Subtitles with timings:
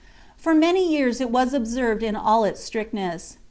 [0.35, 3.37] For many years it was observed in all its strictness.